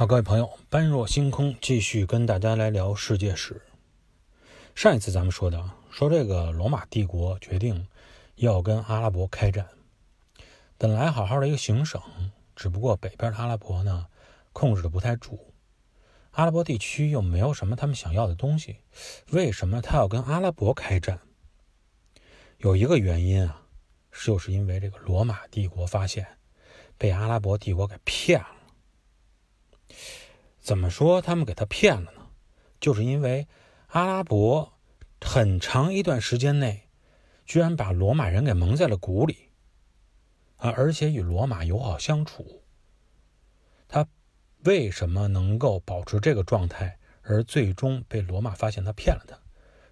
[0.00, 3.60] 好，各位朋友，般若星空继续跟大家来聊世界史。
[4.74, 7.86] 上一次咱们说的，说这个罗马帝国决定
[8.36, 9.68] 要跟阿拉伯开战，
[10.78, 12.00] 本来好好的一个行省，
[12.56, 14.06] 只不过北边的阿拉伯呢
[14.54, 15.52] 控制的不太住，
[16.30, 18.78] 阿拉伯地区又没有什么他们想要的东西，
[19.32, 21.20] 为什么他要跟阿拉伯开战？
[22.56, 23.64] 有一个原因啊，
[24.10, 26.26] 就是因为这个罗马帝国发现
[26.96, 28.59] 被阿拉伯帝国给骗了。
[30.60, 32.28] 怎么说他们给他骗了呢？
[32.80, 33.46] 就是因为
[33.88, 34.72] 阿拉伯
[35.20, 36.88] 很长一段时间内，
[37.44, 39.50] 居然把罗马人给蒙在了鼓里，
[40.56, 42.62] 啊，而且与罗马友好相处。
[43.88, 44.06] 他
[44.64, 49.38] 为什么能够保持这个状态，而最终被罗马发现他骗了他？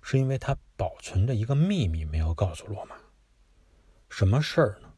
[0.01, 2.97] 是因为他保存着一个秘密，没有告诉罗马。
[4.09, 4.89] 什么事儿呢？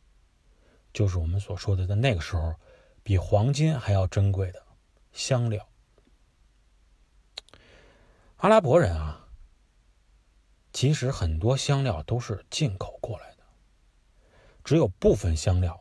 [0.92, 2.54] 就是我们所说的，在那个时候，
[3.02, 4.62] 比黄金还要珍贵的。
[5.12, 5.68] 香料，
[8.36, 9.28] 阿拉伯人啊，
[10.72, 13.42] 其实很多香料都是进口过来的，
[14.64, 15.78] 只有部分香料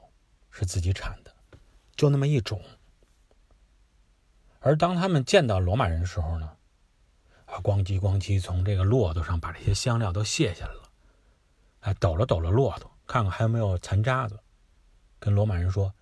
[0.50, 1.34] 是自己产的，
[1.96, 2.62] 就那么一种。
[4.60, 6.58] 而当他们见到罗马人的时候呢，
[7.46, 10.90] 啊，咣叽咣叽从这个骆驼上把这些香料都卸下来了，
[11.82, 14.38] 哎，抖了抖了骆驼，看看还有没有残渣子，
[15.18, 15.94] 跟罗马人说：“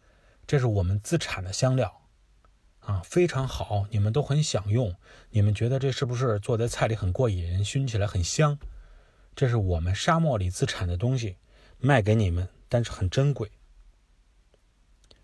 [0.47, 2.02] 这是我们自产的香料。”
[2.88, 4.96] 啊，非常好，你们都很享用。
[5.32, 8.58] 你们觉得这是不是做在菜里很过瘾，熏起来很香？
[9.36, 11.36] 这是我们沙漠里自产的东西，
[11.80, 13.52] 卖给你们，但是很珍贵。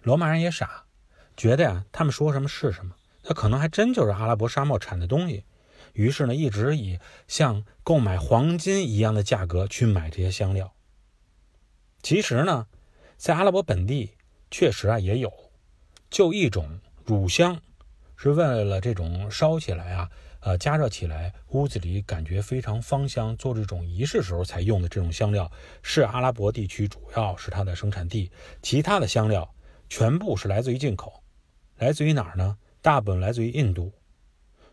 [0.02, 0.84] 罗马人也傻，
[1.38, 5.46] 觉得呀，他们说什么是什么，他可能还真就是阿拉伯沙漠产的东西。
[5.94, 10.74] 于是呢，一直以像购买黄金一样的价格去买这些香料。
[12.02, 12.68] 其实呢，
[13.16, 14.18] 在阿拉伯本地
[14.52, 15.32] 确实啊也有，
[16.10, 16.82] 就一种。
[17.06, 17.60] 乳香
[18.16, 20.10] 是为了这种烧起来啊，
[20.40, 25.52] 呃，加热起来，屋子里感觉非常芳香，做这种仪式时候才用的这种香料，
[25.82, 28.32] 是阿拉伯地区主要是它的生产地。
[28.62, 29.54] 其他的香料
[29.90, 31.22] 全部是来自于进口，
[31.78, 32.58] 来自于哪儿呢？
[32.82, 33.92] 大部分来自于印度，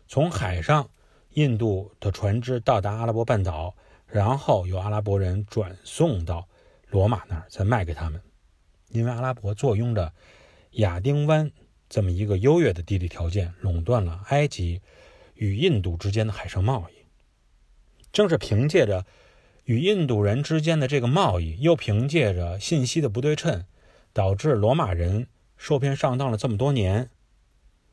[0.07, 0.89] 从海上，
[1.31, 3.75] 印度的船只到达阿拉伯半岛，
[4.07, 6.47] 然后由阿拉伯人转送到
[6.89, 8.21] 罗马那儿，再卖给他们。
[8.89, 10.13] 因为阿拉伯坐拥着
[10.71, 11.51] 亚丁湾。
[11.91, 14.81] 这么一个优越的地理条件，垄断了埃及
[15.33, 16.93] 与印度之间的海上贸易。
[18.13, 19.05] 正是凭借着
[19.65, 23.65] 与印度人之间的这个贸易，又凭借着信息的不对称，
[24.13, 27.09] 导致罗马人受骗上当了这么多年。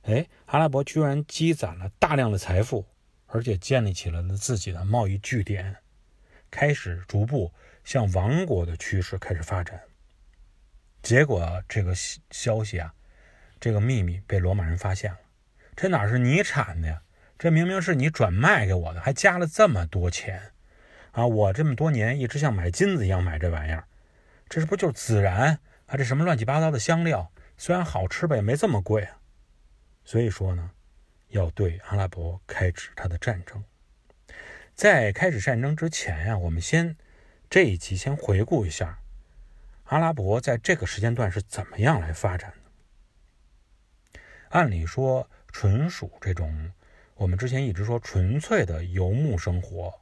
[0.02, 2.86] 哎，阿拉伯居然积攒了大量的财富，
[3.26, 5.74] 而且建立起了自己的贸易据点，
[6.52, 9.82] 开始逐步向王国的趋势开始发展。
[11.02, 11.92] 结果这个
[12.30, 12.94] 消息啊。
[13.60, 15.18] 这个秘密被罗马人发现了，
[15.74, 17.02] 这哪是你产的呀？
[17.38, 20.50] 这明明是你转卖给我的，还加了这么多钱
[21.12, 21.24] 啊！
[21.24, 23.84] 我这么多年一直像买金子一样买这玩意儿，
[24.48, 25.96] 这是不就是孜然啊？
[25.96, 29.18] 这什么乱七八糟的香料，虽然好吃吧，也没这么贵啊。
[30.04, 30.72] 所以说呢，
[31.28, 33.62] 要对阿拉伯开始他的战争。
[34.74, 36.96] 在开始战争之前呀，我们先
[37.48, 38.98] 这一集先回顾一下
[39.84, 42.67] 阿拉伯在这个时间段是怎么样来发展的。
[44.50, 46.72] 按理说，纯属这种
[47.14, 49.92] 我们之前一直说纯粹的游牧生活，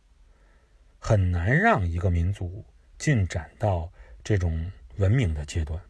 [0.98, 2.64] 很难让一个民族
[2.98, 3.90] 进展到
[4.22, 5.80] 这种文明的阶段。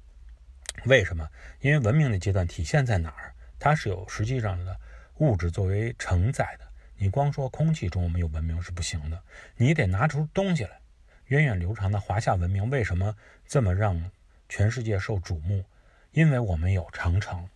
[0.85, 1.29] 为什么？
[1.61, 3.35] 因为文明的阶段体现在哪儿？
[3.59, 4.79] 它是有实际上的
[5.19, 6.67] 物质作为承载的。
[6.97, 9.23] 你光说空气中我们有文明是不行的，
[9.57, 10.81] 你得拿出东西来。
[11.27, 13.15] 源远流长的华夏文明为什么
[13.47, 14.11] 这么让
[14.49, 15.65] 全世界受瞩目？
[16.13, 17.49] 因为我们有长城。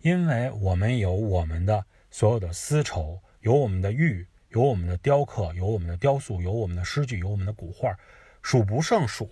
[0.00, 7.94] 因为我们有我们的所有的丝绸，有我们的玉，有我们的雕刻，有我们的雕塑，有我们的诗句，有我们的古画，
[8.42, 9.30] 数不胜数。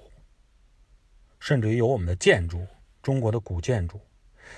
[1.41, 2.67] 甚至于有我们的建筑，
[3.01, 4.01] 中国的古建筑，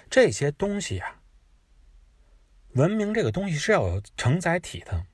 [0.09, 1.21] 这些东西啊，
[2.73, 5.07] 文明这个东西是要有承载体的，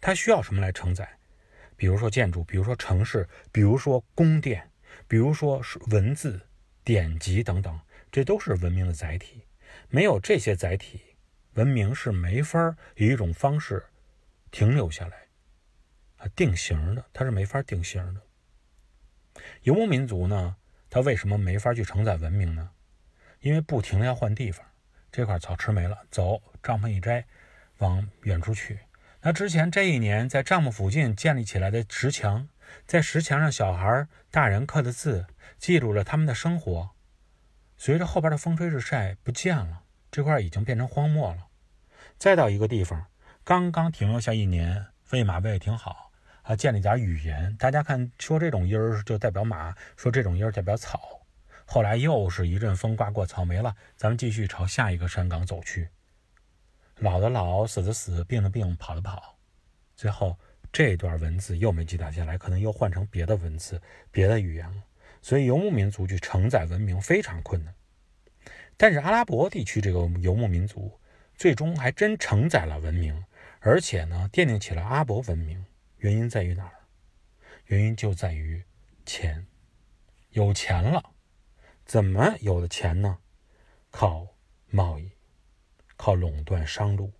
[0.00, 1.08] 它需要什么来承载？
[1.76, 4.70] 比如说建筑，比如说城市，比如说宫殿，
[5.08, 6.40] 比如说文字、
[6.84, 9.42] 典籍等等，这都是文明的载体。
[9.94, 11.02] 没有这些载体，
[11.52, 13.84] 文明是没法以一种方式
[14.50, 15.26] 停留下来
[16.16, 18.22] 啊，定型的，它是没法定型的。
[19.64, 20.56] 游牧民族呢，
[20.88, 22.70] 它为什么没法去承载文明呢？
[23.40, 24.64] 因为不停的要换地方，
[25.10, 27.26] 这块草吃没了，走，帐篷一摘，
[27.76, 28.78] 往远处去。
[29.20, 32.48] 那之前这一年在帐篷附近建立起来的石墙，
[32.86, 35.26] 在石墙上小孩、大人刻的字，
[35.58, 36.92] 记录了他们的生活。
[37.76, 39.81] 随着后边的风吹日晒不见了，
[40.12, 41.48] 这块已经变成荒漠了。
[42.18, 43.06] 再到一个地方，
[43.42, 46.12] 刚刚停留下一年，喂马喂挺好
[46.42, 47.56] 还，建立点语言。
[47.56, 51.22] 大家看，说这种音儿就代表马，说这种音儿代表草。
[51.64, 55.88] 后来又是一阵风刮过，草没了，咱们继续朝下一个山岗走去。
[56.98, 59.38] 老的老，死的死，病的病，跑的跑。
[59.96, 60.38] 最后
[60.70, 63.80] 这段文字又没记载下来，可能又换成别的文字、
[64.10, 64.82] 别的语言了。
[65.22, 67.74] 所以游牧民族去承载文明非常困难。
[68.82, 70.98] 但是阿拉伯地区这个游牧民族。
[71.36, 73.24] 最终还真承载了文明，
[73.60, 75.64] 而且呢，奠定起了阿拉伯文明。
[75.98, 76.72] 原因在于哪儿？
[77.66, 78.64] 原因就在于
[79.06, 79.46] 钱，
[80.30, 81.10] 有钱了，
[81.84, 83.18] 怎么有的钱呢？
[83.92, 84.26] 靠
[84.68, 85.12] 贸易，
[85.96, 87.12] 靠垄断商路。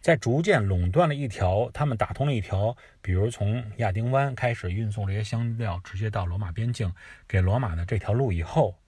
[0.00, 6.92] 在逐渐垄断了一条，他们打通了一条，比如从亚丁湾开始运送这些香料，直接到罗马边境，
[7.28, 8.78] 给罗马的这条路以后，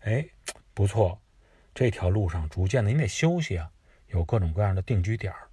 [0.00, 0.26] 哎，
[0.74, 1.20] 不错。
[1.72, 3.70] 这条路上逐渐的，你得休息啊，
[4.08, 5.48] 有各种各样的定居点儿。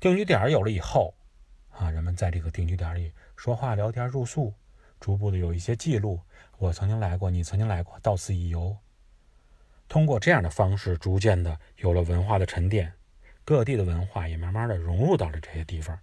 [0.00, 1.14] 定居点儿有了以后，
[1.70, 4.52] 啊，人们在这个定居点里说话、聊天、住宿，
[4.98, 6.20] 逐步的有一些记录。
[6.58, 8.76] 我曾经来过，你曾经来过，到此一游。
[9.88, 12.92] 通过这样的方式，逐渐的有了文化的沉淀，
[13.44, 15.98] 各地的文化也慢慢的融入到了这些地方。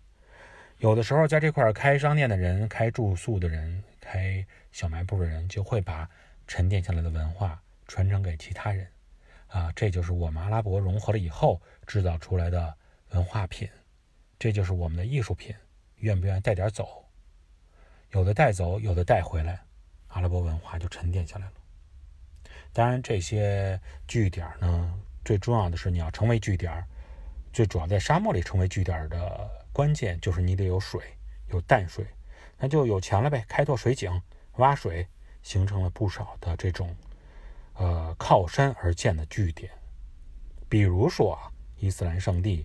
[0.77, 6.09] 有的时候，在这块开商店的人、开住宿的人、开小卖部的人，就会把
[6.47, 8.87] 沉淀下来的文化传承给其他人。
[9.47, 12.73] 啊，这就是我们阿拉伯融合了以后制造出来的
[13.09, 13.69] 文化品，
[14.39, 15.53] 这就是我们的艺术品。
[15.97, 17.03] 愿不愿意带点走？
[18.11, 19.61] 有的带走，有的带回来，
[20.07, 21.53] 阿拉伯文化就沉淀下来了。
[22.71, 23.77] 当然，这些
[24.07, 26.81] 据点呢，最重要的是你要成为据点，
[27.51, 31.01] 最主要在沙漠里成为据点的关键就是你得有水，
[31.49, 32.07] 有淡水，
[32.57, 34.21] 那就有钱了呗，开拓水井、
[34.53, 35.05] 挖水，
[35.43, 36.95] 形成了不少的这种。
[37.81, 39.71] 呃，靠山而建的据点，
[40.69, 41.49] 比如说啊，
[41.79, 42.63] 伊斯兰圣地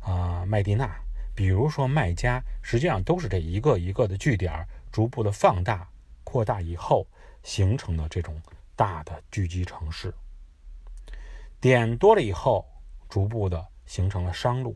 [0.00, 0.90] 啊，麦地那，
[1.36, 5.88] 比如说麦加，实际上都是这一个一个的据点，逐步的放大、
[6.24, 7.06] 扩大以后
[7.44, 8.42] 形成的这种
[8.74, 10.12] 大的聚集城市。
[11.60, 12.66] 点多了以后，
[13.08, 14.74] 逐步的形成了商路，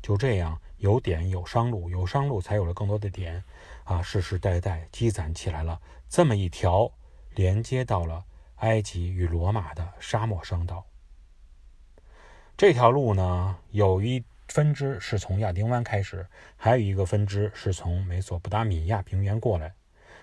[0.00, 3.44] 就这样有点有商路，有商路才有了更多的点，
[3.84, 5.78] 啊，世世代代积攒起来了
[6.08, 6.90] 这么一条
[7.34, 8.24] 连接到了。
[8.60, 10.86] 埃及与罗马的沙漠商道，
[12.58, 16.26] 这条路呢，有一分支是从亚丁湾开始，
[16.58, 19.74] 还有一个分支是从美索不达米亚平原过来，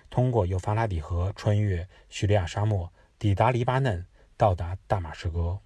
[0.08, 4.06] 通过幼发拉底河，穿越叙利亚沙漠，抵达黎巴嫩，
[4.36, 5.58] 到达大马士革。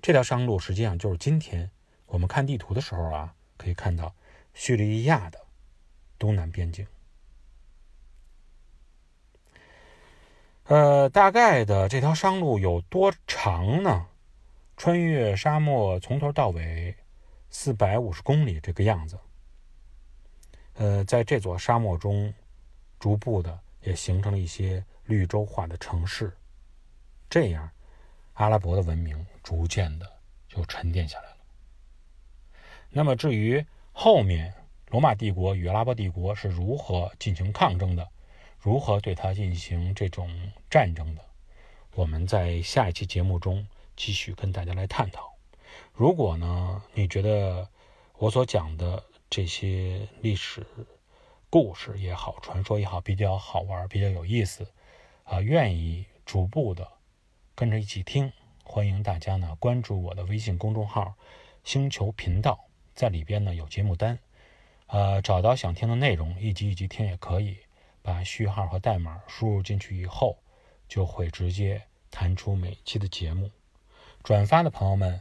[0.00, 1.72] 这条商路实际上就是今天
[2.06, 4.14] 我们看地图的时候啊，可以看到
[4.54, 5.40] 叙利亚的
[6.20, 6.86] 东南边境。
[10.68, 14.06] 呃，大概的这条商路有多长呢？
[14.76, 16.94] 穿越沙漠从头到尾
[17.48, 19.18] 四百五十公里这个样子。
[20.74, 22.34] 呃，在这座沙漠中，
[22.98, 26.36] 逐步的也形成了一些绿洲化的城市，
[27.30, 27.70] 这样
[28.34, 30.06] 阿拉伯的文明逐渐的
[30.48, 31.36] 就沉淀下来了。
[32.90, 34.52] 那么，至于后面
[34.90, 38.06] 罗马帝国与阿拉伯帝国是如何进行抗争的？
[38.60, 40.28] 如何对它进行这种
[40.68, 41.22] 战争的？
[41.94, 43.66] 我们在下一期节目中
[43.96, 45.32] 继续跟大家来探讨。
[45.92, 47.68] 如果呢，你觉得
[48.18, 50.66] 我所讲的这些历史
[51.50, 54.66] 故事也好、传说也好，比较好玩、比较有意思，
[55.24, 56.86] 啊，愿意逐步的
[57.54, 58.32] 跟着一起听，
[58.64, 61.14] 欢迎大家呢关注我的微信公众号
[61.62, 64.18] “星球频道”，在里边呢有节目单，
[64.86, 67.58] 呃，找到想听的内容，一集一集听也可以。
[68.08, 70.38] 把序号和代码输入进去以后，
[70.88, 73.50] 就会直接弹出每期的节目。
[74.22, 75.20] 转发的朋友们，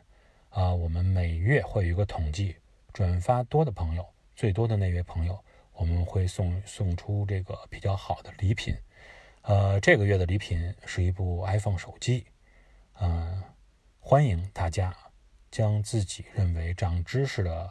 [0.51, 2.55] 啊，我们每月会有一个统计，
[2.93, 5.37] 转发多的朋友，最多的那位朋友，
[5.73, 8.73] 我们会送送出这个比较好的礼品。
[9.41, 12.25] 呃，这个月的礼品是一部 iPhone 手机。
[13.01, 13.43] 嗯，
[13.99, 14.95] 欢迎大家
[15.51, 17.69] 将自己认为长知识的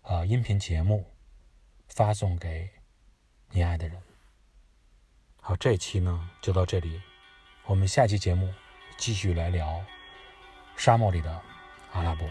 [0.00, 1.04] 啊音频节目
[1.86, 2.70] 发送给
[3.50, 4.13] 你爱的人。
[5.46, 7.02] 好，这期呢就到这里，
[7.66, 8.50] 我们下期节目
[8.96, 9.84] 继续来聊
[10.74, 11.42] 沙漠里的
[11.92, 12.26] 阿拉伯。